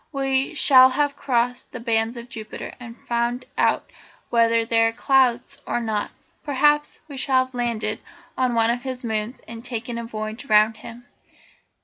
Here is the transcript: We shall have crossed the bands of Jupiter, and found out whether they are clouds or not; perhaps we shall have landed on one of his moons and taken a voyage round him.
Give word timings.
We 0.11 0.55
shall 0.55 0.89
have 0.89 1.15
crossed 1.15 1.71
the 1.71 1.79
bands 1.79 2.17
of 2.17 2.27
Jupiter, 2.27 2.73
and 2.79 2.97
found 3.07 3.45
out 3.55 3.87
whether 4.31 4.65
they 4.65 4.81
are 4.87 4.91
clouds 4.91 5.61
or 5.67 5.79
not; 5.79 6.09
perhaps 6.43 7.01
we 7.07 7.17
shall 7.17 7.45
have 7.45 7.53
landed 7.53 7.99
on 8.35 8.55
one 8.55 8.71
of 8.71 8.81
his 8.81 9.03
moons 9.03 9.41
and 9.47 9.63
taken 9.63 9.99
a 9.99 10.03
voyage 10.03 10.45
round 10.45 10.77
him. 10.77 11.05